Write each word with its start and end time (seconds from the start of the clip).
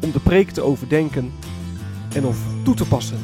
om 0.00 0.12
de 0.12 0.20
preek 0.20 0.50
te 0.50 0.62
overdenken 0.62 1.32
en 2.14 2.24
of 2.24 2.38
toe 2.64 2.74
te 2.74 2.88
passen. 2.88 3.18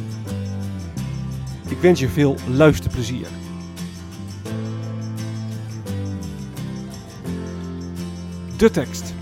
Ik 1.69 1.79
wens 1.79 2.01
je 2.01 2.09
veel 2.09 2.37
luisterplezier. 2.49 3.27
De 8.57 8.71
tekst. 8.71 9.15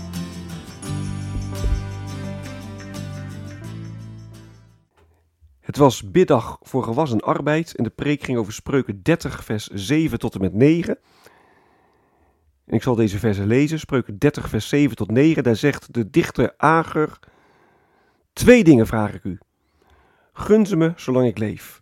Het 5.59 5.77
was 5.77 6.11
biddag 6.11 6.57
voor 6.61 6.83
gewassen 6.83 7.19
arbeid 7.19 7.75
en 7.75 7.83
de 7.83 7.89
preek 7.89 8.23
ging 8.23 8.37
over 8.37 8.53
spreuken 8.53 9.03
30 9.03 9.43
vers 9.43 9.67
7 9.67 10.19
tot 10.19 10.35
en 10.35 10.41
met 10.41 10.53
9. 10.53 10.97
En 12.65 12.73
ik 12.73 12.83
zal 12.83 12.95
deze 12.95 13.19
versen 13.19 13.47
lezen, 13.47 13.79
spreuken 13.79 14.17
30 14.17 14.49
vers 14.49 14.67
7 14.67 14.95
tot 14.95 15.11
9. 15.11 15.43
Daar 15.43 15.55
zegt 15.55 15.93
de 15.93 16.09
dichter 16.09 16.53
Ager, 16.57 17.19
twee 18.33 18.63
dingen 18.63 18.87
vraag 18.87 19.13
ik 19.13 19.23
u. 19.23 19.39
Gun 20.33 20.65
ze 20.65 20.75
me 20.75 20.93
zolang 20.95 21.27
ik 21.27 21.37
leef. 21.37 21.81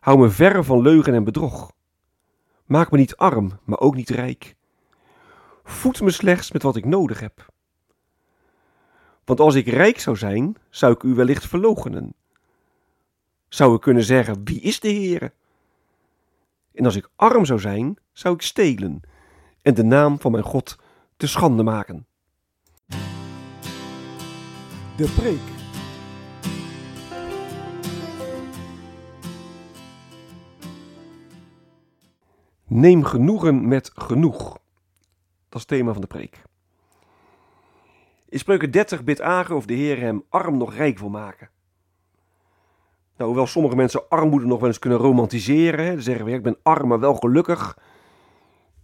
Hou 0.00 0.18
me 0.18 0.30
verre 0.30 0.64
van 0.64 0.82
leugen 0.82 1.14
en 1.14 1.24
bedrog. 1.24 1.72
Maak 2.64 2.90
me 2.90 2.98
niet 2.98 3.16
arm, 3.16 3.58
maar 3.64 3.78
ook 3.78 3.94
niet 3.94 4.10
rijk. 4.10 4.56
Voed 5.64 6.00
me 6.00 6.10
slechts 6.10 6.52
met 6.52 6.62
wat 6.62 6.76
ik 6.76 6.84
nodig 6.84 7.20
heb. 7.20 7.52
Want 9.24 9.40
als 9.40 9.54
ik 9.54 9.66
rijk 9.66 10.00
zou 10.00 10.16
zijn, 10.16 10.56
zou 10.68 10.92
ik 10.92 11.02
u 11.02 11.14
wellicht 11.14 11.46
verloochenen. 11.46 12.14
Zou 13.48 13.74
ik 13.74 13.80
kunnen 13.80 14.04
zeggen, 14.04 14.44
wie 14.44 14.60
is 14.60 14.80
de 14.80 14.88
Heere? 14.88 15.32
En 16.72 16.84
als 16.84 16.96
ik 16.96 17.10
arm 17.16 17.44
zou 17.44 17.60
zijn, 17.60 17.98
zou 18.12 18.34
ik 18.34 18.42
stelen 18.42 19.00
en 19.62 19.74
de 19.74 19.84
naam 19.84 20.20
van 20.20 20.32
mijn 20.32 20.44
God 20.44 20.78
te 21.16 21.26
schande 21.26 21.62
maken. 21.62 22.06
De 25.00 25.12
preek. 25.16 25.40
Neem 32.66 33.04
genoegen 33.04 33.68
met 33.68 33.90
genoeg. 33.94 34.42
Dat 34.48 34.60
is 35.48 35.60
het 35.60 35.68
thema 35.68 35.92
van 35.92 36.00
de 36.00 36.06
preek. 36.06 36.42
In 38.28 38.38
Spreuken 38.38 38.70
30 38.70 39.04
bidt 39.04 39.20
Ager 39.20 39.54
of 39.54 39.66
de 39.66 39.74
Heer 39.74 40.00
hem 40.00 40.24
arm 40.28 40.56
nog 40.56 40.74
rijk 40.74 40.98
wil 40.98 41.08
maken. 41.08 41.50
Nou, 43.16 43.30
hoewel 43.30 43.46
sommige 43.46 43.76
mensen 43.76 44.08
armoede 44.08 44.46
nog 44.46 44.58
wel 44.58 44.68
eens 44.68 44.78
kunnen 44.78 44.98
romantiseren, 44.98 45.84
hè, 45.84 46.00
zeggen 46.00 46.24
we, 46.24 46.32
ik 46.32 46.42
ben 46.42 46.58
arm 46.62 46.88
maar 46.88 47.00
wel 47.00 47.14
gelukkig, 47.14 47.78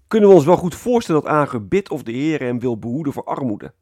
kunnen 0.06 0.28
we 0.28 0.34
ons 0.34 0.44
wel 0.44 0.56
goed 0.56 0.75
voorstellen 0.75 1.22
dat 1.22 1.31
Ager 1.31 1.69
bidt 1.69 1.91
of 1.91 2.03
de 2.03 2.12
Heer 2.12 2.41
hem 2.41 2.59
wil 2.59 2.78
behoeden 2.78 3.12
voor 3.12 3.25
armoede. 3.25 3.72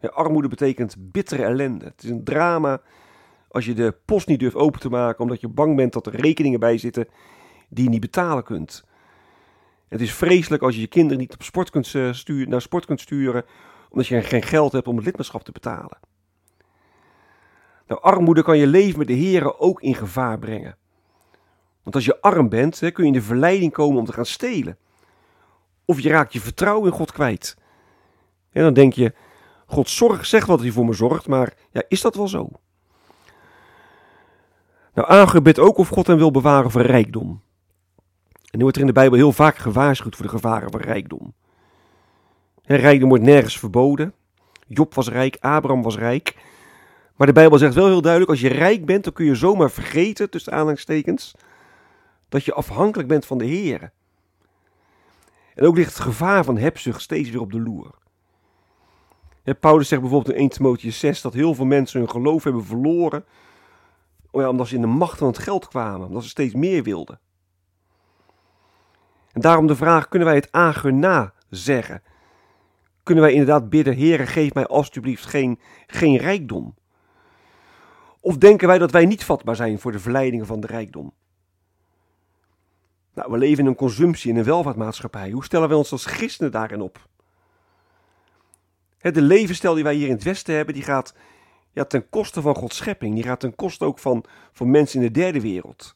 Ja, 0.00 0.08
armoede 0.08 0.48
betekent 0.48 0.96
bittere 0.98 1.42
ellende. 1.42 1.84
Het 1.84 2.02
is 2.02 2.10
een 2.10 2.24
drama 2.24 2.80
als 3.48 3.64
je 3.64 3.74
de 3.74 3.94
post 4.04 4.26
niet 4.26 4.40
durft 4.40 4.56
open 4.56 4.80
te 4.80 4.88
maken 4.88 5.20
omdat 5.20 5.40
je 5.40 5.48
bang 5.48 5.76
bent 5.76 5.92
dat 5.92 6.06
er 6.06 6.16
rekeningen 6.16 6.60
bij 6.60 6.78
zitten 6.78 7.08
die 7.68 7.84
je 7.84 7.90
niet 7.90 8.00
betalen 8.00 8.44
kunt. 8.44 8.84
Het 9.88 10.00
is 10.00 10.14
vreselijk 10.14 10.62
als 10.62 10.74
je 10.74 10.80
je 10.80 10.86
kinderen 10.86 11.18
niet 11.18 11.34
op 11.34 11.42
sport 11.42 11.70
kunt 11.70 11.94
eh, 11.94 12.12
sturen, 12.12 12.48
naar 12.48 12.60
sport 12.60 12.86
kunt 12.86 13.00
sturen 13.00 13.44
omdat 13.90 14.06
je 14.06 14.22
geen 14.22 14.42
geld 14.42 14.72
hebt 14.72 14.86
om 14.86 14.96
het 14.96 15.04
lidmaatschap 15.04 15.42
te 15.42 15.52
betalen. 15.52 15.98
Nou, 17.86 18.00
armoede 18.00 18.42
kan 18.42 18.58
je 18.58 18.66
leven 18.66 18.98
met 18.98 19.06
de 19.06 19.12
Heeren 19.12 19.60
ook 19.60 19.80
in 19.80 19.94
gevaar 19.94 20.38
brengen. 20.38 20.76
Want 21.82 21.94
als 21.94 22.04
je 22.04 22.20
arm 22.20 22.48
bent, 22.48 22.78
kun 22.78 22.92
je 22.96 23.06
in 23.06 23.12
de 23.12 23.22
verleiding 23.22 23.72
komen 23.72 23.98
om 23.98 24.04
te 24.04 24.12
gaan 24.12 24.26
stelen. 24.26 24.78
Of 25.84 26.00
je 26.00 26.08
raakt 26.08 26.32
je 26.32 26.40
vertrouwen 26.40 26.90
in 26.90 26.96
God 26.96 27.12
kwijt. 27.12 27.56
En 28.50 28.62
dan 28.62 28.74
denk 28.74 28.92
je, 28.92 29.14
God 29.70 29.90
zorgt, 29.90 30.28
zegt 30.28 30.46
wat 30.46 30.60
hij 30.60 30.70
voor 30.70 30.84
me 30.84 30.92
zorgt, 30.92 31.26
maar 31.26 31.54
ja, 31.70 31.82
is 31.88 32.00
dat 32.00 32.14
wel 32.14 32.28
zo? 32.28 32.48
Nou, 34.94 35.08
Ager 35.08 35.42
bidt 35.42 35.58
ook 35.58 35.78
of 35.78 35.88
God 35.88 36.06
hem 36.06 36.16
wil 36.16 36.30
bewaren 36.30 36.70
voor 36.70 36.82
rijkdom. 36.82 37.42
En 38.50 38.56
nu 38.56 38.62
wordt 38.62 38.76
er 38.76 38.82
in 38.82 38.88
de 38.88 38.94
Bijbel 38.94 39.18
heel 39.18 39.32
vaak 39.32 39.56
gewaarschuwd 39.56 40.16
voor 40.16 40.24
de 40.24 40.30
gevaren 40.30 40.70
van 40.70 40.80
rijkdom. 40.80 41.34
Rijkdom 42.62 43.08
wordt 43.08 43.24
nergens 43.24 43.58
verboden. 43.58 44.14
Job 44.66 44.94
was 44.94 45.08
rijk, 45.08 45.36
Abraham 45.40 45.82
was 45.82 45.96
rijk. 45.96 46.36
Maar 47.16 47.26
de 47.26 47.32
Bijbel 47.32 47.58
zegt 47.58 47.74
wel 47.74 47.86
heel 47.86 48.00
duidelijk, 48.00 48.30
als 48.30 48.40
je 48.40 48.48
rijk 48.48 48.86
bent, 48.86 49.04
dan 49.04 49.12
kun 49.12 49.24
je 49.24 49.34
zomaar 49.34 49.70
vergeten, 49.70 50.30
tussen 50.30 50.52
aanhalingstekens, 50.52 51.34
dat 52.28 52.44
je 52.44 52.54
afhankelijk 52.54 53.08
bent 53.08 53.26
van 53.26 53.38
de 53.38 53.44
Heer. 53.44 53.92
En 55.54 55.66
ook 55.66 55.76
ligt 55.76 55.94
het 55.94 56.02
gevaar 56.02 56.44
van 56.44 56.58
hebzucht 56.58 57.00
steeds 57.00 57.30
weer 57.30 57.40
op 57.40 57.52
de 57.52 57.60
loer. 57.60 57.94
Paulus 59.54 59.88
zegt 59.88 60.00
bijvoorbeeld 60.00 60.36
in 60.36 60.40
1 60.40 60.50
Timotheüs 60.50 60.96
6 60.96 61.20
dat 61.20 61.34
heel 61.34 61.54
veel 61.54 61.64
mensen 61.64 62.00
hun 62.00 62.10
geloof 62.10 62.44
hebben 62.44 62.64
verloren, 62.64 63.24
oh 64.30 64.48
omdat 64.48 64.68
ze 64.68 64.74
in 64.74 64.80
de 64.80 64.86
macht 64.86 65.18
van 65.18 65.26
het 65.26 65.38
geld 65.38 65.68
kwamen, 65.68 66.06
omdat 66.06 66.22
ze 66.22 66.28
steeds 66.28 66.54
meer 66.54 66.82
wilden. 66.82 67.20
En 69.32 69.40
daarom 69.40 69.66
de 69.66 69.76
vraag, 69.76 70.08
kunnen 70.08 70.28
wij 70.28 70.36
het 70.36 70.52
ager 70.52 70.94
na 70.94 71.32
zeggen? 71.50 72.02
Kunnen 73.02 73.24
wij 73.24 73.32
inderdaad 73.32 73.70
bidden, 73.70 73.96
Heere, 73.96 74.26
geef 74.26 74.54
mij 74.54 74.66
alstublieft 74.66 75.26
geen, 75.26 75.58
geen 75.86 76.16
rijkdom? 76.16 76.74
Of 78.20 78.36
denken 78.36 78.68
wij 78.68 78.78
dat 78.78 78.90
wij 78.90 79.06
niet 79.06 79.24
vatbaar 79.24 79.56
zijn 79.56 79.78
voor 79.78 79.92
de 79.92 79.98
verleidingen 79.98 80.46
van 80.46 80.60
de 80.60 80.66
rijkdom? 80.66 81.12
Nou, 83.14 83.30
we 83.30 83.38
leven 83.38 83.58
in 83.58 83.66
een 83.66 83.74
consumptie, 83.74 84.30
in 84.30 84.36
een 84.36 84.44
welvaartmaatschappij. 84.44 85.30
Hoe 85.30 85.44
stellen 85.44 85.68
wij 85.68 85.76
ons 85.76 85.92
als 85.92 86.04
christenen 86.04 86.52
daarin 86.52 86.80
op? 86.80 87.08
De 89.12 89.22
levensstijl 89.22 89.74
die 89.74 89.84
wij 89.84 89.94
hier 89.94 90.06
in 90.06 90.14
het 90.14 90.22
Westen 90.22 90.54
hebben, 90.54 90.74
die 90.74 90.82
gaat 90.82 91.14
ja, 91.72 91.84
ten 91.84 92.08
koste 92.08 92.40
van 92.40 92.54
Gods 92.54 92.76
schepping. 92.76 93.14
Die 93.14 93.24
gaat 93.24 93.40
ten 93.40 93.54
koste 93.54 93.84
ook 93.84 93.98
van, 93.98 94.24
van 94.52 94.70
mensen 94.70 95.00
in 95.00 95.06
de 95.06 95.12
derde 95.12 95.40
wereld. 95.40 95.94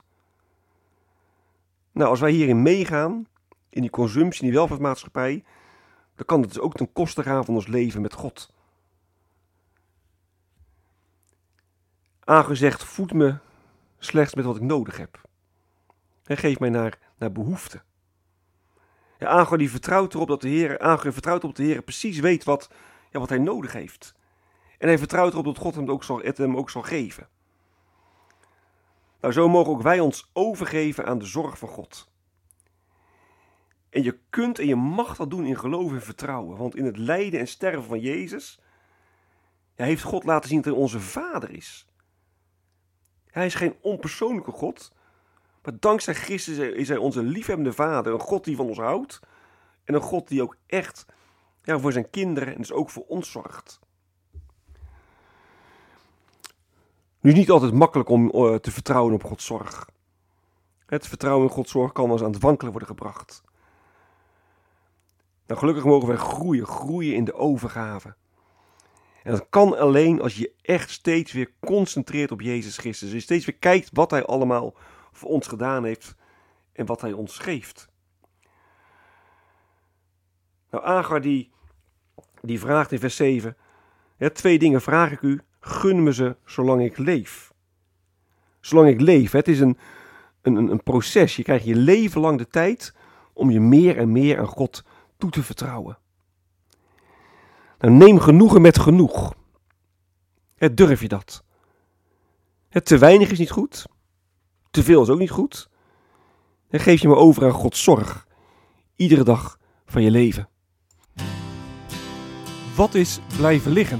Nou, 1.92 2.10
als 2.10 2.20
wij 2.20 2.30
hierin 2.30 2.62
meegaan, 2.62 3.26
in 3.68 3.80
die 3.80 3.90
consumptie, 3.90 4.42
in 4.42 4.48
die 4.48 4.56
welvaartmaatschappij, 4.56 5.44
dan 6.14 6.26
kan 6.26 6.40
het 6.40 6.52
dus 6.52 6.62
ook 6.62 6.74
ten 6.74 6.92
koste 6.92 7.22
gaan 7.22 7.44
van 7.44 7.54
ons 7.54 7.66
leven 7.66 8.00
met 8.00 8.12
God. 8.12 8.52
Aangezegd, 12.24 12.84
voed 12.84 13.12
me 13.12 13.36
slechts 13.98 14.34
met 14.34 14.44
wat 14.44 14.56
ik 14.56 14.62
nodig 14.62 14.96
heb. 14.96 15.20
En 16.24 16.36
geef 16.36 16.58
mij 16.58 16.70
naar, 16.70 16.98
naar 17.18 17.32
behoefte. 17.32 17.82
Ja, 19.18 19.28
Agar 19.28 19.58
die 19.58 19.70
vertrouwt 19.70 20.14
erop 20.14 20.28
dat 20.28 20.40
de 20.40 20.48
Heer, 20.48 20.98
vertrouwt 20.98 21.44
op 21.44 21.54
de 21.54 21.62
Heer 21.62 21.82
precies 21.82 22.18
weet 22.18 22.44
wat, 22.44 22.70
ja, 23.12 23.18
wat 23.18 23.28
hij 23.28 23.38
nodig 23.38 23.72
heeft. 23.72 24.14
En 24.78 24.88
hij 24.88 24.98
vertrouwt 24.98 25.32
erop 25.32 25.44
dat 25.44 25.58
God 25.58 25.74
hem 25.74 25.90
ook 25.90 26.04
zal, 26.04 26.20
het 26.20 26.38
hem 26.38 26.56
ook 26.56 26.70
zal 26.70 26.82
geven. 26.82 27.28
Nou, 29.20 29.32
zo 29.32 29.48
mogen 29.48 29.72
ook 29.72 29.82
wij 29.82 30.00
ons 30.00 30.30
overgeven 30.32 31.06
aan 31.06 31.18
de 31.18 31.24
zorg 31.24 31.58
van 31.58 31.68
God. 31.68 32.10
En 33.90 34.02
je 34.02 34.18
kunt 34.30 34.58
en 34.58 34.66
je 34.66 34.76
mag 34.76 35.16
dat 35.16 35.30
doen 35.30 35.46
in 35.46 35.58
geloof 35.58 35.92
en 35.92 36.02
vertrouwen. 36.02 36.56
Want 36.56 36.76
in 36.76 36.84
het 36.84 36.96
lijden 36.96 37.40
en 37.40 37.48
sterven 37.48 37.82
van 37.82 38.00
Jezus 38.00 38.60
ja, 39.74 39.84
heeft 39.84 40.02
God 40.02 40.24
laten 40.24 40.48
zien 40.48 40.60
dat 40.60 40.72
hij 40.72 40.82
onze 40.82 41.00
Vader 41.00 41.50
is. 41.50 41.86
Hij 43.26 43.46
is 43.46 43.54
geen 43.54 43.76
onpersoonlijke 43.80 44.50
God, 44.50 44.92
maar 45.62 45.78
dankzij 45.78 46.14
Christus 46.14 46.58
is 46.58 46.88
hij 46.88 46.96
onze 46.96 47.22
liefhebbende 47.22 47.72
Vader. 47.72 48.12
Een 48.12 48.20
God 48.20 48.44
die 48.44 48.56
van 48.56 48.66
ons 48.66 48.78
houdt 48.78 49.20
en 49.84 49.94
een 49.94 50.00
God 50.00 50.28
die 50.28 50.42
ook 50.42 50.56
echt 50.66 51.06
ja, 51.62 51.78
voor 51.78 51.92
zijn 51.92 52.10
kinderen 52.10 52.52
en 52.52 52.60
dus 52.60 52.72
ook 52.72 52.90
voor 52.90 53.04
ons 53.06 53.30
zorgt. 53.30 53.80
Nu 57.20 57.30
is 57.30 57.36
niet 57.36 57.50
altijd 57.50 57.72
makkelijk 57.72 58.08
om 58.08 58.30
eh, 58.30 58.54
te 58.54 58.70
vertrouwen 58.70 59.14
op 59.14 59.24
Gods 59.24 59.44
zorg. 59.44 59.88
Het 60.86 61.06
vertrouwen 61.06 61.48
in 61.48 61.54
Gods 61.54 61.70
zorg 61.70 61.92
kan 61.92 62.04
wel 62.04 62.12
eens 62.12 62.22
aan 62.22 62.32
het 62.32 62.42
wankelen 62.42 62.70
worden 62.70 62.88
gebracht. 62.88 63.42
Nou, 65.46 65.60
gelukkig 65.60 65.84
mogen 65.84 66.08
wij 66.08 66.16
groeien, 66.16 66.66
groeien 66.66 67.14
in 67.14 67.24
de 67.24 67.34
overgave. 67.34 68.14
En 69.22 69.32
dat 69.32 69.46
kan 69.50 69.78
alleen 69.78 70.20
als 70.20 70.36
je 70.36 70.52
echt 70.62 70.90
steeds 70.90 71.32
weer 71.32 71.52
concentreert 71.60 72.30
op 72.30 72.40
Jezus 72.40 72.76
Christus. 72.76 73.10
Dus 73.10 73.22
steeds 73.22 73.46
weer 73.46 73.56
kijkt 73.56 73.90
wat 73.92 74.10
Hij 74.10 74.24
allemaal 74.24 74.74
voor 75.12 75.28
ons 75.28 75.46
gedaan 75.46 75.84
heeft 75.84 76.14
en 76.72 76.86
wat 76.86 77.00
Hij 77.00 77.12
ons 77.12 77.38
geeft. 77.38 77.88
Nou, 80.72 80.84
Agar 80.84 81.20
die, 81.20 81.50
die 82.40 82.60
vraagt 82.60 82.92
in 82.92 82.98
vers 82.98 83.16
7, 83.16 83.56
twee 84.32 84.58
dingen 84.58 84.80
vraag 84.80 85.12
ik 85.12 85.20
u, 85.20 85.40
gun 85.60 86.02
me 86.02 86.12
ze 86.12 86.36
zolang 86.44 86.82
ik 86.82 86.98
leef. 86.98 87.52
Zolang 88.60 88.88
ik 88.88 89.00
leef, 89.00 89.32
het 89.32 89.48
is 89.48 89.60
een, 89.60 89.78
een, 90.42 90.56
een 90.56 90.82
proces. 90.82 91.36
Je 91.36 91.42
krijgt 91.42 91.64
je 91.64 91.74
leven 91.74 92.20
lang 92.20 92.38
de 92.38 92.48
tijd 92.48 92.94
om 93.32 93.50
je 93.50 93.60
meer 93.60 93.98
en 93.98 94.12
meer 94.12 94.38
aan 94.38 94.46
God 94.46 94.84
toe 95.16 95.30
te 95.30 95.42
vertrouwen. 95.42 95.98
Nou, 97.78 97.94
neem 97.94 98.18
genoegen 98.20 98.60
met 98.60 98.78
genoeg. 98.78 99.34
Durf 100.72 101.00
je 101.00 101.08
dat? 101.08 101.44
Te 102.82 102.98
weinig 102.98 103.30
is 103.30 103.38
niet 103.38 103.50
goed. 103.50 103.86
Te 104.70 104.82
veel 104.82 105.02
is 105.02 105.08
ook 105.08 105.18
niet 105.18 105.30
goed. 105.30 105.70
Geef 106.70 107.00
je 107.00 107.08
me 107.08 107.14
over 107.14 107.44
aan 107.44 107.52
Gods 107.52 107.82
zorg. 107.82 108.26
Iedere 108.96 109.24
dag 109.24 109.58
van 109.86 110.02
je 110.02 110.10
leven. 110.10 110.50
Wat 112.76 112.94
is 112.94 113.20
blijven 113.36 113.72
liggen? 113.72 113.98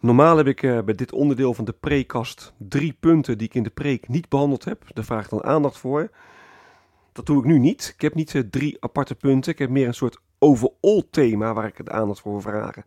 Normaal 0.00 0.36
heb 0.36 0.46
ik 0.46 0.62
uh, 0.62 0.82
bij 0.82 0.94
dit 0.94 1.12
onderdeel 1.12 1.54
van 1.54 1.64
de 1.64 1.72
preekkast 1.72 2.54
drie 2.58 2.96
punten 3.00 3.38
die 3.38 3.46
ik 3.46 3.54
in 3.54 3.62
de 3.62 3.70
preek 3.70 4.08
niet 4.08 4.28
behandeld 4.28 4.64
heb. 4.64 4.84
Daar 4.94 5.04
vraag 5.04 5.24
ik 5.24 5.30
dan 5.30 5.44
aandacht 5.44 5.78
voor. 5.78 6.10
Dat 7.12 7.26
doe 7.26 7.38
ik 7.38 7.44
nu 7.44 7.58
niet. 7.58 7.92
Ik 7.94 8.00
heb 8.00 8.14
niet 8.14 8.34
uh, 8.34 8.42
drie 8.50 8.76
aparte 8.80 9.14
punten. 9.14 9.52
Ik 9.52 9.58
heb 9.58 9.70
meer 9.70 9.86
een 9.86 9.94
soort 9.94 10.18
overall 10.38 11.02
thema 11.10 11.54
waar 11.54 11.66
ik 11.66 11.84
de 11.84 11.90
aandacht 11.90 12.20
voor 12.20 12.32
wil 12.32 12.40
vragen. 12.40 12.84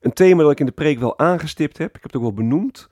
Een 0.00 0.12
thema 0.12 0.42
dat 0.42 0.52
ik 0.52 0.60
in 0.60 0.66
de 0.66 0.72
preek 0.72 0.98
wel 0.98 1.18
aangestipt 1.18 1.78
heb. 1.78 1.96
Ik 1.96 2.02
heb 2.02 2.12
het 2.12 2.16
ook 2.16 2.22
wel 2.22 2.32
benoemd. 2.32 2.88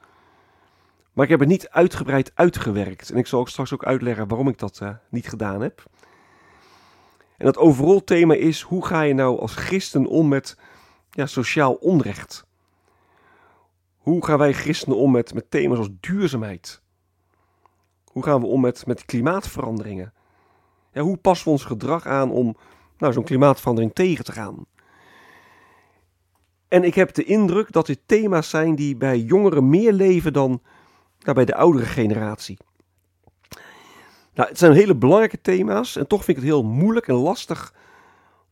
Maar 1.15 1.25
ik 1.25 1.31
heb 1.31 1.41
het 1.41 1.49
niet 1.49 1.69
uitgebreid 1.69 2.33
uitgewerkt. 2.35 3.11
En 3.11 3.17
ik 3.17 3.27
zal 3.27 3.41
ook 3.41 3.49
straks 3.49 3.73
ook 3.73 3.85
uitleggen 3.85 4.29
waarom 4.29 4.49
ik 4.49 4.59
dat 4.59 4.81
uh, 4.83 4.91
niet 5.09 5.29
gedaan 5.29 5.61
heb. 5.61 5.85
En 7.37 7.45
dat 7.45 7.57
overall 7.57 8.01
thema 8.01 8.35
is: 8.35 8.61
hoe 8.61 8.87
ga 8.87 9.03
je 9.03 9.15
nou 9.15 9.41
als 9.41 9.55
christen 9.55 10.07
om 10.07 10.29
met 10.29 10.59
ja, 11.11 11.27
sociaal 11.27 11.75
onrecht? 11.75 12.47
Hoe 13.97 14.25
gaan 14.25 14.39
wij 14.39 14.53
christenen 14.53 14.99
om 14.99 15.11
met, 15.11 15.35
met 15.35 15.51
thema's 15.51 15.79
als 15.79 15.91
duurzaamheid? 16.01 16.83
Hoe 18.05 18.23
gaan 18.23 18.41
we 18.41 18.47
om 18.47 18.61
met, 18.61 18.87
met 18.87 19.05
klimaatveranderingen? 19.05 20.13
Ja, 20.93 21.03
hoe 21.03 21.17
passen 21.17 21.47
we 21.47 21.53
ons 21.53 21.65
gedrag 21.65 22.07
aan 22.07 22.31
om 22.31 22.57
nou, 22.99 23.13
zo'n 23.13 23.25
klimaatverandering 23.25 23.95
tegen 23.95 24.25
te 24.25 24.33
gaan? 24.33 24.67
En 26.69 26.85
ik 26.85 26.95
heb 26.95 27.15
de 27.15 27.25
indruk 27.25 27.73
dat 27.73 27.87
dit 27.87 28.01
thema's 28.07 28.51
zijn 28.51 28.75
die 28.75 28.97
bij 28.97 29.19
jongeren 29.19 29.69
meer 29.69 29.93
leven 29.93 30.33
dan 30.33 30.63
nou, 31.25 31.37
bij 31.37 31.45
de 31.45 31.55
oudere 31.55 31.87
generatie. 31.87 32.59
Nou, 34.35 34.49
het 34.49 34.59
zijn 34.59 34.73
hele 34.73 34.97
belangrijke 34.97 35.41
thema's 35.41 35.97
en 35.97 36.07
toch 36.07 36.25
vind 36.25 36.37
ik 36.37 36.43
het 36.43 36.53
heel 36.53 36.65
moeilijk 36.65 37.09
en 37.09 37.15
lastig 37.15 37.75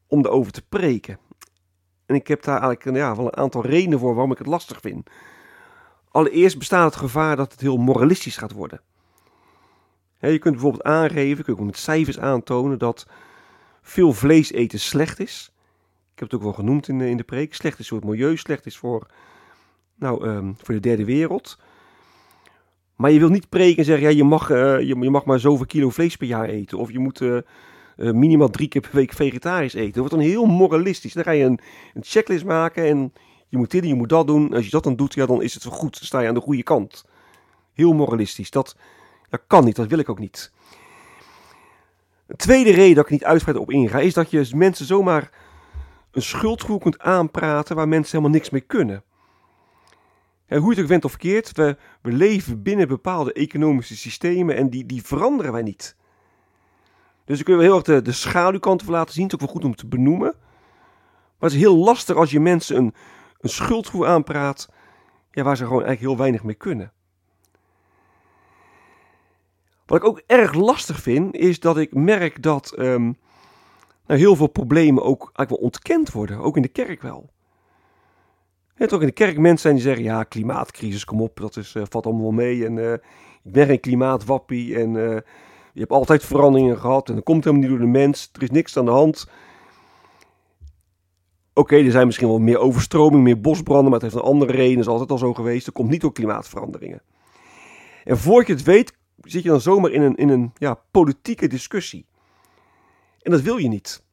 om 0.06 0.24
erover 0.24 0.52
te 0.52 0.62
preken. 0.69 1.19
En 2.06 2.14
ik 2.14 2.28
heb 2.28 2.42
daar 2.42 2.62
eigenlijk 2.62 2.96
ja, 2.96 3.16
wel 3.16 3.26
een 3.26 3.36
aantal 3.36 3.66
redenen 3.66 3.98
voor 3.98 4.14
waarom 4.14 4.32
ik 4.32 4.38
het 4.38 4.46
lastig 4.46 4.80
vind. 4.80 5.10
Allereerst 6.10 6.58
bestaat 6.58 6.84
het 6.84 6.96
gevaar 6.96 7.36
dat 7.36 7.52
het 7.52 7.60
heel 7.60 7.76
moralistisch 7.76 8.36
gaat 8.36 8.52
worden. 8.52 8.80
je 10.18 10.38
kunt 10.38 10.54
bijvoorbeeld 10.54 10.82
aangeven, 10.82 11.44
kun 11.44 11.54
je 11.54 11.60
ook 11.60 11.66
met 11.66 11.76
cijfers 11.76 12.18
aantonen 12.18 12.78
dat 12.78 13.06
veel 13.82 14.12
vlees 14.12 14.52
eten 14.52 14.80
slecht 14.80 15.20
is. 15.20 15.52
Ik 16.12 16.18
heb 16.18 16.30
het 16.30 16.34
ook 16.34 16.42
wel 16.42 16.52
genoemd 16.52 16.88
in 16.88 16.98
de, 16.98 17.08
in 17.08 17.16
de 17.16 17.22
preek. 17.22 17.54
Slecht 17.54 17.78
is 17.78 17.88
voor 17.88 17.98
het 17.98 18.06
milieu, 18.06 18.36
slecht 18.36 18.66
is 18.66 18.78
voor, 18.78 19.06
nou, 19.94 20.28
um, 20.28 20.56
voor 20.62 20.75
de 20.75 20.80
derde 20.80 21.04
wereld. 21.04 21.58
Maar 22.96 23.10
je 23.10 23.18
wil 23.18 23.28
niet 23.28 23.48
preken 23.48 23.78
en 23.78 23.84
zeggen, 23.84 24.08
ja, 24.08 24.16
je, 24.16 24.24
mag, 24.24 24.50
uh, 24.50 24.80
je, 24.80 24.94
mag 24.94 25.24
maar 25.24 25.40
zoveel 25.40 25.66
kilo 25.66 25.90
vlees 25.90 26.16
per 26.16 26.26
jaar 26.26 26.48
eten. 26.48 26.78
Of 26.78 26.92
je 26.92 26.98
moet 26.98 27.20
uh, 27.20 27.38
uh, 27.96 28.12
minimaal 28.12 28.50
drie 28.50 28.68
keer 28.68 28.80
per 28.80 28.90
week 28.92 29.12
vegetarisch 29.12 29.74
eten. 29.74 29.92
Dat 29.92 29.96
wordt 29.96 30.14
dan 30.14 30.20
heel 30.20 30.44
moralistisch. 30.44 31.12
Dan 31.12 31.24
ga 31.24 31.30
je 31.30 31.44
een, 31.44 31.60
een, 31.94 32.04
checklist 32.04 32.44
maken 32.44 32.84
en 32.84 33.12
je 33.48 33.56
moet 33.56 33.70
dit 33.70 33.82
en 33.82 33.88
je 33.88 33.94
moet 33.94 34.08
dat 34.08 34.26
doen. 34.26 34.54
Als 34.54 34.64
je 34.64 34.70
dat 34.70 34.84
dan 34.84 34.96
doet, 34.96 35.14
ja, 35.14 35.26
dan 35.26 35.42
is 35.42 35.54
het 35.54 35.64
goed. 35.64 35.98
Dan 35.98 36.06
sta 36.06 36.20
je 36.20 36.28
aan 36.28 36.34
de 36.34 36.40
goede 36.40 36.62
kant. 36.62 37.04
Heel 37.72 37.92
moralistisch. 37.92 38.50
Dat, 38.50 38.76
dat 39.30 39.40
kan 39.46 39.64
niet, 39.64 39.76
dat 39.76 39.88
wil 39.88 39.98
ik 39.98 40.08
ook 40.08 40.18
niet. 40.18 40.52
Een 42.26 42.36
tweede 42.36 42.72
reden 42.72 42.94
dat 42.94 43.04
ik 43.04 43.10
niet 43.10 43.24
uitgebreid 43.24 43.58
op 43.58 43.70
inga, 43.70 43.98
is 43.98 44.14
dat 44.14 44.30
je 44.30 44.50
mensen 44.54 44.86
zomaar 44.86 45.30
een 46.10 46.22
schuldgevoel 46.22 46.78
kunt 46.78 46.98
aanpraten 46.98 47.76
waar 47.76 47.88
mensen 47.88 48.10
helemaal 48.16 48.36
niks 48.36 48.50
mee 48.50 48.60
kunnen. 48.60 49.02
En 50.52 50.60
hoe 50.60 50.70
het 50.70 50.81
ook 50.81 50.87
went 50.87 51.04
of 51.04 51.10
verkeerd, 51.10 51.52
we, 51.52 51.76
we 52.02 52.12
leven 52.12 52.62
binnen 52.62 52.88
bepaalde 52.88 53.32
economische 53.32 53.96
systemen 53.96 54.56
en 54.56 54.70
die, 54.70 54.87
die 54.87 55.02
veranderen 55.02 55.52
wij 55.52 55.62
niet. 55.62 55.96
Dus 57.25 57.40
ik 57.40 57.46
wil 57.46 57.60
heel 57.60 57.75
erg 57.84 58.02
de, 58.02 58.12
schaduwkant 58.12 58.82
van 58.82 58.93
laten 58.93 59.14
zien. 59.14 59.22
Het 59.22 59.32
is 59.32 59.38
ook 59.38 59.44
wel 59.44 59.54
goed 59.54 59.64
om 59.64 59.76
te 59.76 59.87
benoemen. 59.87 60.34
Maar 61.38 61.50
het 61.50 61.52
is 61.52 61.58
heel 61.58 61.76
lastig 61.76 62.16
als 62.16 62.31
je 62.31 62.40
mensen 62.40 62.76
een, 62.76 62.94
een 63.40 64.06
aanpraat 64.06 64.69
ja, 65.31 65.43
waar 65.43 65.56
ze 65.56 65.62
gewoon 65.62 65.84
eigenlijk 65.84 66.08
heel 66.08 66.22
weinig 66.22 66.43
mee 66.43 66.54
kunnen. 66.54 66.93
Wat 69.87 69.99
ik 69.99 70.04
ook 70.04 70.22
erg 70.26 70.54
lastig 70.54 71.00
vind, 71.00 71.34
is 71.34 71.60
dat 71.60 71.78
ik 71.78 71.94
merk 71.94 72.43
dat 72.43 72.78
um, 72.78 73.16
nou, 74.06 74.20
heel 74.20 74.37
veel 74.37 74.46
problemen 74.46 75.02
ook 75.02 75.20
eigenlijk 75.20 75.50
wel 75.50 75.58
ontkend 75.58 76.12
worden. 76.12 76.38
Ook 76.38 76.56
in 76.56 76.62
de 76.62 76.69
kerk 76.69 77.02
wel. 77.02 77.31
Het 78.82 78.93
ook 78.93 79.00
in 79.00 79.06
de 79.06 79.12
kerk 79.12 79.38
mensen 79.38 79.58
zijn 79.58 79.75
die 79.75 79.82
zeggen, 79.82 80.05
ja, 80.05 80.23
klimaatcrisis, 80.23 81.05
kom 81.05 81.20
op, 81.20 81.40
dat 81.40 81.56
is, 81.56 81.75
uh, 81.75 81.82
valt 81.88 82.05
allemaal 82.05 82.23
wel 82.23 82.32
mee. 82.32 82.67
En 82.67 82.76
uh, 82.76 82.93
ik 83.43 83.52
ben 83.52 83.67
geen 83.67 83.81
klimaatwappie 83.81 84.76
en 84.76 84.95
uh, 84.95 85.16
je 85.73 85.80
hebt 85.80 85.90
altijd 85.90 86.25
veranderingen 86.25 86.78
gehad 86.78 87.09
en 87.09 87.14
dat 87.14 87.25
komt 87.25 87.45
helemaal 87.45 87.68
niet 87.68 87.78
door 87.78 87.87
de 87.87 87.99
mens. 87.99 88.30
Er 88.33 88.42
is 88.42 88.50
niks 88.50 88.76
aan 88.76 88.85
de 88.85 88.90
hand. 88.90 89.28
Oké, 91.54 91.76
er 91.76 91.90
zijn 91.90 92.06
misschien 92.06 92.28
wel 92.28 92.38
meer 92.38 92.59
overstroming, 92.59 93.23
meer 93.23 93.40
bosbranden, 93.40 93.90
maar 93.90 94.00
het 94.00 94.02
heeft 94.02 94.25
een 94.25 94.30
andere 94.30 94.52
reden. 94.52 94.75
Dat 94.75 94.85
is 94.85 94.90
altijd 94.90 95.11
al 95.11 95.18
zo 95.18 95.35
geweest. 95.35 95.64
Dat 95.64 95.75
komt 95.75 95.90
niet 95.90 96.00
door 96.00 96.12
klimaatveranderingen. 96.12 97.02
En 98.04 98.18
voor 98.18 98.45
je 98.47 98.52
het 98.52 98.62
weet, 98.62 98.92
zit 99.21 99.42
je 99.42 99.49
dan 99.49 99.61
zomaar 99.61 99.90
in 99.90 100.02
een, 100.02 100.16
in 100.16 100.28
een 100.28 100.52
ja, 100.54 100.80
politieke 100.90 101.47
discussie. 101.47 102.06
En 103.21 103.30
dat 103.30 103.40
wil 103.40 103.56
je 103.56 103.68
niet 103.68 104.04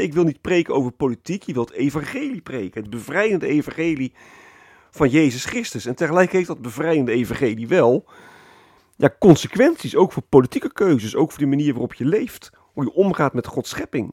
ik 0.00 0.14
wil 0.14 0.24
niet 0.24 0.40
preken 0.40 0.74
over 0.74 0.92
politiek, 0.92 1.42
je 1.42 1.52
wilt 1.52 1.72
evangelie 1.72 2.40
preken. 2.40 2.80
Het 2.80 2.90
bevrijdende 2.90 3.46
evangelie 3.46 4.12
van 4.90 5.08
Jezus 5.08 5.44
Christus. 5.44 5.86
En 5.86 5.94
tegelijk 5.94 6.32
heeft 6.32 6.46
dat 6.46 6.62
bevrijdende 6.62 7.12
evangelie 7.12 7.68
wel 7.68 8.04
ja, 8.96 9.14
consequenties, 9.18 9.96
ook 9.96 10.12
voor 10.12 10.22
politieke 10.22 10.72
keuzes, 10.72 11.16
ook 11.16 11.30
voor 11.30 11.40
de 11.40 11.46
manier 11.46 11.72
waarop 11.72 11.94
je 11.94 12.04
leeft, 12.04 12.50
hoe 12.72 12.84
je 12.84 12.92
omgaat 12.92 13.32
met 13.32 13.46
Gods 13.46 13.70
schepping. 13.70 14.12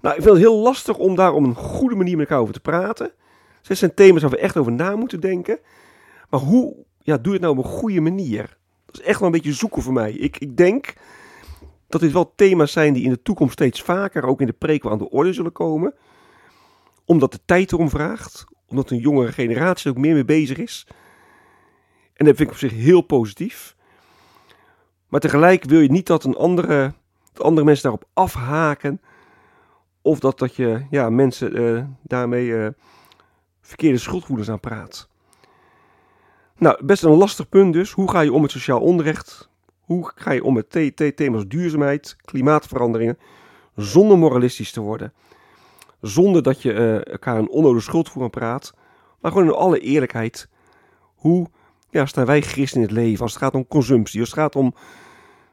Nou, 0.00 0.16
ik 0.16 0.22
vind 0.22 0.34
het 0.34 0.44
heel 0.44 0.58
lastig 0.58 0.96
om 0.96 1.16
daar 1.16 1.32
op 1.32 1.44
een 1.44 1.54
goede 1.54 1.94
manier 1.94 2.16
met 2.16 2.26
elkaar 2.26 2.42
over 2.42 2.54
te 2.54 2.60
praten. 2.60 3.12
Dit 3.62 3.78
zijn 3.78 3.94
thema's 3.94 4.22
waar 4.22 4.30
we 4.30 4.38
echt 4.38 4.56
over 4.56 4.72
na 4.72 4.96
moeten 4.96 5.20
denken. 5.20 5.58
Maar 6.30 6.40
hoe 6.40 6.76
ja, 6.98 7.16
doe 7.16 7.26
je 7.26 7.32
het 7.32 7.40
nou 7.40 7.58
op 7.58 7.64
een 7.64 7.70
goede 7.70 8.00
manier? 8.00 8.56
Dat 8.86 9.00
is 9.00 9.06
echt 9.06 9.18
wel 9.18 9.28
een 9.28 9.34
beetje 9.34 9.52
zoeken 9.52 9.82
voor 9.82 9.92
mij. 9.92 10.12
Ik, 10.12 10.38
ik 10.38 10.56
denk 10.56 10.94
dat 11.88 12.00
dit 12.00 12.12
wel 12.12 12.32
thema's 12.34 12.72
zijn 12.72 12.92
die 12.92 13.04
in 13.04 13.10
de 13.10 13.22
toekomst 13.22 13.52
steeds 13.52 13.82
vaker 13.82 14.24
ook 14.24 14.40
in 14.40 14.46
de 14.46 14.52
preek 14.52 14.86
aan 14.86 14.98
de 14.98 15.10
orde 15.10 15.32
zullen 15.32 15.52
komen. 15.52 15.94
Omdat 17.04 17.32
de 17.32 17.40
tijd 17.44 17.72
erom 17.72 17.88
vraagt, 17.88 18.44
omdat 18.66 18.90
een 18.90 18.98
jongere 18.98 19.32
generatie 19.32 19.90
er 19.90 19.96
ook 19.96 20.02
meer 20.02 20.14
mee 20.14 20.24
bezig 20.24 20.58
is. 20.58 20.86
En 22.14 22.24
dat 22.24 22.36
vind 22.36 22.48
ik 22.48 22.54
op 22.54 22.60
zich 22.60 22.72
heel 22.72 23.00
positief. 23.00 23.76
Maar 25.08 25.20
tegelijk 25.20 25.64
wil 25.64 25.80
je 25.80 25.90
niet 25.90 26.06
dat, 26.06 26.24
een 26.24 26.36
andere, 26.36 26.92
andere 27.36 27.66
mensen 27.66 27.82
daarop 27.82 28.08
afhaken. 28.14 29.00
Of 30.02 30.18
dat, 30.18 30.38
dat 30.38 30.54
je 30.54 30.86
ja, 30.90 31.10
mensen 31.10 31.60
uh, 31.60 31.84
daarmee 32.02 32.46
uh, 32.46 32.68
verkeerde 33.60 33.98
schuldgevoelens 33.98 34.50
aan 34.50 34.60
praat. 34.60 35.08
Nou, 36.58 36.84
best 36.84 37.02
een 37.02 37.10
lastig 37.10 37.48
punt 37.48 37.72
dus. 37.72 37.92
Hoe 37.92 38.10
ga 38.10 38.20
je 38.20 38.32
om 38.32 38.40
met 38.40 38.50
sociaal 38.50 38.80
onrecht? 38.80 39.50
Hoe 39.88 40.12
ga 40.14 40.30
je 40.30 40.44
om 40.44 40.54
met 40.54 40.70
thema's 41.16 41.46
duurzaamheid, 41.46 42.16
klimaatveranderingen, 42.24 43.18
zonder 43.76 44.18
moralistisch 44.18 44.72
te 44.72 44.80
worden? 44.80 45.12
Zonder 46.00 46.42
dat 46.42 46.62
je 46.62 46.72
uh, 46.72 47.06
elkaar 47.06 47.38
een 47.38 47.48
onnodige 47.48 47.84
schuldvoer 47.84 48.22
aan 48.22 48.30
praat, 48.30 48.74
maar 49.20 49.32
gewoon 49.32 49.46
in 49.46 49.54
alle 49.54 49.80
eerlijkheid. 49.80 50.48
Hoe 51.14 51.50
ja, 51.90 52.06
staan 52.06 52.26
wij 52.26 52.40
christen 52.40 52.80
in 52.80 52.86
het 52.86 52.96
leven 52.96 53.22
als 53.22 53.32
het 53.32 53.42
gaat 53.42 53.54
om 53.54 53.66
consumptie, 53.66 54.20
als 54.20 54.30
het 54.30 54.38
gaat 54.38 54.56
om 54.56 54.74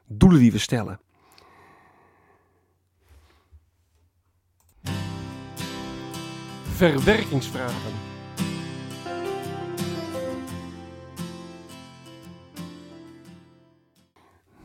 doelen 0.06 0.40
die 0.40 0.52
we 0.52 0.58
stellen. 0.58 1.00
Verwerkingsvragen. 6.62 8.05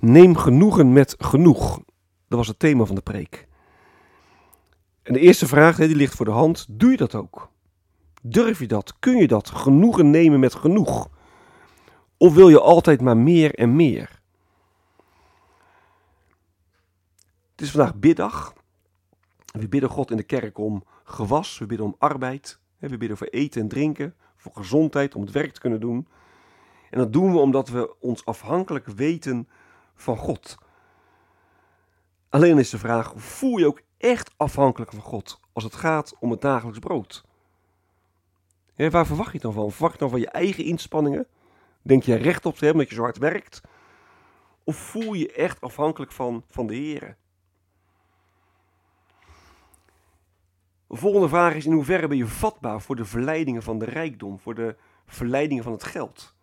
Neem 0.02 0.36
genoegen 0.36 0.94
met 0.94 1.16
genoeg. 1.20 1.80
Dat 2.28 2.38
was 2.38 2.48
het 2.48 2.60
thema 2.60 2.86
van 2.86 2.96
de 2.96 3.02
preek. 3.02 3.48
En 5.02 5.14
de 5.14 5.20
eerste 5.20 5.48
vraag 5.48 5.78
die 5.78 5.96
ligt 5.96 6.16
voor 6.16 6.26
de 6.26 6.32
hand: 6.32 6.66
doe 6.70 6.92
je 6.92 6.98
dat 6.98 7.16
ook? 7.16 7.50
Durf 8.22 8.60
je 8.60 8.68
dat? 8.68 9.00
Kun 9.00 9.18
je 9.18 9.28
dat? 9.28 9.50
Genoegen 9.50 10.10
nemen 10.10 10.40
met 10.40 10.56
genoeg? 10.56 11.10
Of 12.18 12.34
wil 12.34 12.50
je 12.50 12.60
altijd 12.60 13.02
maar 13.02 13.18
meer 13.18 13.56
en 13.56 13.76
meer? 13.76 14.22
Het 17.52 17.62
is 17.62 17.72
vandaag 17.72 17.96
biddag. 17.96 18.54
We 19.46 19.68
bidden 19.68 19.90
God 19.90 20.12
in 20.12 20.18
de 20.18 20.24
kerk 20.24 20.58
om 20.58 20.84
gewas, 21.04 21.58
we 21.58 21.66
bidden 21.66 21.86
om 21.86 21.96
arbeid, 21.98 22.60
we 22.78 22.98
bidden 22.98 23.18
voor 23.18 23.28
eten 23.28 23.62
en 23.62 23.68
drinken, 23.68 24.16
voor 24.38 24.52
gezondheid, 24.56 25.16
om 25.16 25.22
het 25.22 25.32
werk 25.32 25.54
te 25.54 25.60
kunnen 25.60 25.80
doen. 25.80 26.08
En 26.90 26.98
dat 26.98 27.14
doen 27.14 27.32
we 27.32 27.38
omdat 27.38 27.70
we 27.70 28.00
ons 28.00 28.26
afhankelijk 28.26 28.88
weten 28.88 29.48
van 30.02 30.18
God. 30.18 30.58
Alleen 32.30 32.58
is 32.58 32.70
de 32.70 32.78
vraag: 32.78 33.14
voel 33.16 33.58
je 33.58 33.66
ook 33.66 33.82
echt 33.98 34.32
afhankelijk 34.38 34.92
van 34.92 35.02
God 35.02 35.40
als 35.54 35.64
het 35.64 35.76
gaat 35.76 36.16
om 36.20 36.32
het 36.32 36.42
dagelijks 36.42 36.80
brood? 36.80 37.24
Waar 38.76 39.06
verwacht 39.06 39.32
je 39.32 39.40
dan 39.40 39.54
van? 39.54 39.72
Verwacht 39.72 39.94
je 39.94 40.00
dan 40.00 40.10
van 40.10 40.20
je 40.20 40.30
eigen 40.30 40.64
inspanningen? 40.64 41.28
Denk 41.82 42.04
je 42.04 42.16
recht 42.16 42.46
op 42.46 42.56
te 42.56 42.66
hebben 42.66 42.82
dat 42.82 42.90
je 42.90 42.98
zo 42.98 43.04
hard 43.04 43.18
werkt? 43.18 43.62
Of 44.64 44.76
voel 44.76 45.14
je 45.14 45.32
echt 45.32 45.62
afhankelijk 45.62 46.12
van, 46.12 46.44
van 46.48 46.68
de 46.68 46.76
Heer? 46.76 47.18
De 50.88 50.98
volgende 50.98 51.30
vraag 51.30 51.56
is: 51.56 51.66
in 51.66 51.72
hoeverre 51.72 52.08
ben 52.08 52.18
je 52.18 52.28
vatbaar 52.28 52.82
voor 52.82 52.96
de 52.96 53.06
verleidingen 53.06 53.64
van 53.64 53.80
de 53.80 53.86
rijkdom, 53.86 54.40
voor 54.40 54.56
de 54.56 54.76
verleidingen 55.06 55.64
van 55.64 55.72
het 55.72 55.84
geld? 55.84 56.36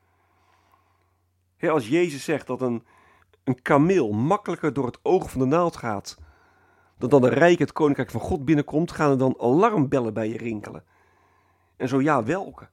als 1.60 1.88
Jezus 1.88 2.24
zegt 2.24 2.46
dat 2.46 2.60
een, 2.60 2.86
een 3.48 3.62
kameel 3.62 4.12
makkelijker 4.12 4.72
door 4.72 4.86
het 4.86 4.98
oog 5.02 5.30
van 5.30 5.40
de 5.40 5.46
naald 5.46 5.76
gaat 5.76 6.18
dan 6.98 7.08
dan 7.08 7.20
de 7.20 7.28
rijk 7.28 7.58
het 7.58 7.72
koninkrijk 7.72 8.10
van 8.10 8.20
God 8.20 8.44
binnenkomt, 8.44 8.92
gaan 8.92 9.10
er 9.10 9.18
dan 9.18 9.40
alarmbellen 9.40 10.14
bij 10.14 10.28
je 10.28 10.36
rinkelen. 10.36 10.84
En 11.76 11.88
zo 11.88 12.00
ja, 12.00 12.24
welke? 12.24 12.68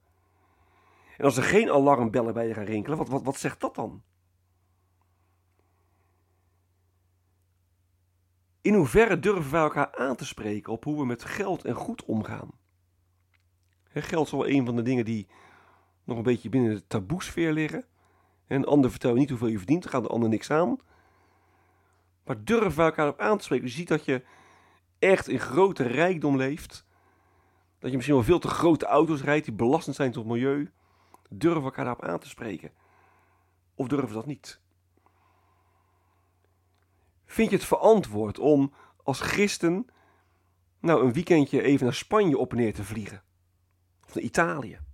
En 1.16 1.24
als 1.24 1.36
er 1.36 1.42
geen 1.42 1.70
alarmbellen 1.70 2.34
bij 2.34 2.48
je 2.48 2.54
gaan 2.54 2.64
rinkelen, 2.64 2.98
wat, 2.98 3.08
wat, 3.08 3.22
wat 3.22 3.36
zegt 3.36 3.60
dat 3.60 3.74
dan? 3.74 4.02
In 8.60 8.74
hoeverre 8.74 9.18
durven 9.18 9.50
wij 9.50 9.60
elkaar 9.60 9.96
aan 9.96 10.16
te 10.16 10.24
spreken 10.24 10.72
op 10.72 10.84
hoe 10.84 10.98
we 10.98 11.06
met 11.06 11.24
geld 11.24 11.64
en 11.64 11.74
goed 11.74 12.04
omgaan? 12.04 12.50
geld 13.92 14.26
is 14.26 14.32
wel 14.32 14.48
een 14.48 14.66
van 14.66 14.76
de 14.76 14.82
dingen 14.82 15.04
die 15.04 15.28
nog 16.04 16.16
een 16.16 16.22
beetje 16.22 16.48
binnen 16.48 16.74
de 16.74 16.86
taboesfeer 16.86 17.52
liggen. 17.52 17.84
En 18.46 18.56
een 18.56 18.64
ander 18.64 18.90
vertelt 18.90 19.16
niet 19.16 19.28
hoeveel 19.28 19.48
je 19.48 19.56
verdient, 19.56 19.82
dan 19.82 19.92
gaat 19.92 20.02
de 20.02 20.08
ander 20.08 20.28
niks 20.28 20.50
aan. 20.50 20.76
Maar 22.24 22.44
wij 22.76 22.86
elkaar 22.86 23.08
op 23.08 23.20
aan 23.20 23.38
te 23.38 23.44
spreken? 23.44 23.66
Je 23.66 23.72
ziet 23.72 23.88
dat 23.88 24.04
je 24.04 24.24
echt 24.98 25.28
in 25.28 25.40
grote 25.40 25.82
rijkdom 25.82 26.36
leeft. 26.36 26.86
Dat 27.78 27.90
je 27.90 27.96
misschien 27.96 28.16
wel 28.16 28.26
veel 28.26 28.38
te 28.38 28.48
grote 28.48 28.86
auto's 28.86 29.22
rijdt 29.22 29.44
die 29.44 29.54
belastend 29.54 29.96
zijn 29.96 30.12
tot 30.12 30.24
het 30.24 30.32
milieu. 30.32 30.70
We 31.28 31.36
elkaar 31.62 31.84
daarop 31.84 32.04
aan 32.04 32.18
te 32.18 32.28
spreken? 32.28 32.70
Of 33.74 33.88
we 34.08 34.14
dat 34.14 34.26
niet? 34.26 34.60
Vind 37.26 37.50
je 37.50 37.56
het 37.56 37.64
verantwoord 37.64 38.38
om 38.38 38.72
als 39.02 39.20
christen 39.20 39.86
nou 40.80 41.04
een 41.04 41.12
weekendje 41.12 41.62
even 41.62 41.84
naar 41.84 41.94
Spanje 41.94 42.38
op 42.38 42.50
en 42.50 42.56
neer 42.56 42.74
te 42.74 42.84
vliegen? 42.84 43.22
Of 44.06 44.14
naar 44.14 44.24
Italië? 44.24 44.85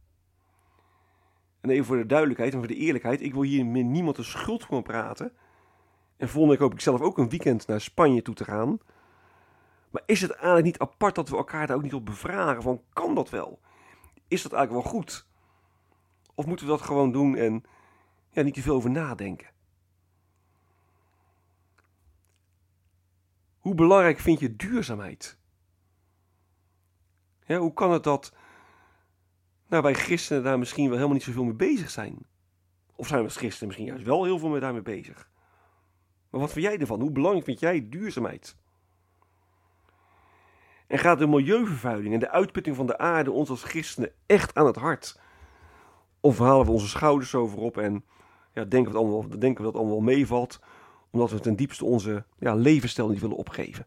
En 1.62 1.70
even 1.70 1.84
voor 1.84 1.96
de 1.96 2.06
duidelijkheid 2.06 2.52
en 2.52 2.58
voor 2.58 2.68
de 2.68 2.76
eerlijkheid, 2.76 3.20
ik 3.20 3.32
wil 3.32 3.42
hier 3.42 3.64
niemand 3.64 4.16
de 4.16 4.22
schuld 4.22 4.64
voor 4.64 4.82
praten. 4.82 5.32
En 6.16 6.28
volgende 6.28 6.48
week 6.48 6.62
hoop 6.62 6.72
ik 6.72 6.80
zelf 6.80 7.00
ook 7.00 7.18
een 7.18 7.28
weekend 7.28 7.66
naar 7.66 7.80
Spanje 7.80 8.22
toe 8.22 8.34
te 8.34 8.44
gaan. 8.44 8.78
Maar 9.90 10.02
is 10.06 10.20
het 10.20 10.30
eigenlijk 10.30 10.64
niet 10.64 10.78
apart 10.78 11.14
dat 11.14 11.28
we 11.28 11.36
elkaar 11.36 11.66
daar 11.66 11.76
ook 11.76 11.82
niet 11.82 11.94
op 11.94 12.06
bevragen? 12.06 12.62
Van 12.62 12.82
kan 12.92 13.14
dat 13.14 13.30
wel? 13.30 13.60
Is 14.28 14.42
dat 14.42 14.52
eigenlijk 14.52 14.84
wel 14.84 14.92
goed? 14.92 15.26
Of 16.34 16.46
moeten 16.46 16.66
we 16.66 16.72
dat 16.72 16.82
gewoon 16.82 17.12
doen 17.12 17.36
en 17.36 17.64
ja, 18.30 18.42
niet 18.42 18.54
te 18.54 18.62
veel 18.62 18.74
over 18.74 18.90
nadenken? 18.90 19.50
Hoe 23.58 23.74
belangrijk 23.74 24.18
vind 24.18 24.40
je 24.40 24.56
duurzaamheid? 24.56 25.38
Hoe 27.46 27.72
kan 27.72 27.92
het 27.92 28.04
dat 28.04 28.32
nou, 29.72 29.84
wij 29.84 29.94
christenen 29.94 30.42
daar 30.42 30.58
misschien 30.58 30.84
wel 30.84 30.94
helemaal 30.94 31.14
niet 31.16 31.24
zoveel 31.24 31.44
mee 31.44 31.54
bezig 31.54 31.90
zijn? 31.90 32.18
Of 32.96 33.06
zijn 33.06 33.18
we 33.18 33.26
als 33.26 33.36
christenen 33.36 33.66
misschien 33.66 33.88
juist 33.88 34.04
wel 34.04 34.24
heel 34.24 34.38
veel 34.38 34.48
mee 34.48 34.60
daarmee 34.60 34.82
bezig? 34.82 35.30
Maar 36.30 36.40
wat 36.40 36.52
vind 36.52 36.64
jij 36.64 36.78
ervan? 36.78 37.00
Hoe 37.00 37.10
belangrijk 37.10 37.44
vind 37.44 37.60
jij 37.60 37.88
duurzaamheid? 37.88 38.56
En 40.86 40.98
gaat 40.98 41.18
de 41.18 41.26
milieuvervuiling 41.26 42.14
en 42.14 42.20
de 42.20 42.30
uitputting 42.30 42.76
van 42.76 42.86
de 42.86 42.98
aarde 42.98 43.30
ons 43.30 43.50
als 43.50 43.62
christenen 43.62 44.12
echt 44.26 44.54
aan 44.54 44.66
het 44.66 44.76
hart? 44.76 45.20
Of 46.20 46.38
halen 46.38 46.66
we 46.66 46.72
onze 46.72 46.88
schouders 46.88 47.34
over 47.34 47.58
op 47.58 47.76
en 47.76 48.04
ja, 48.52 48.64
denken, 48.64 48.92
we 48.92 48.98
dat 48.98 49.08
allemaal, 49.08 49.38
denken 49.38 49.64
we 49.64 49.70
dat 49.72 49.80
allemaal 49.80 50.00
meevalt, 50.00 50.60
omdat 51.10 51.30
we 51.30 51.40
ten 51.40 51.56
diepste 51.56 51.84
onze 51.84 52.24
ja, 52.38 52.54
levensstijl 52.54 53.08
niet 53.08 53.20
willen 53.20 53.36
opgeven? 53.36 53.86